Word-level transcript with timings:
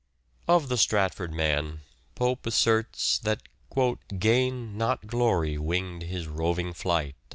Of 0.47 0.67
the 0.67 0.79
Stratford 0.79 1.31
man, 1.31 1.81
Pope 2.15 2.47
asserts 2.47 3.19
that" 3.19 3.43
Gain 4.17 4.75
not 4.75 5.05
glory 5.05 5.59
winged 5.59 6.01
his 6.01 6.25
roving 6.27 6.73
flight." 6.73 7.13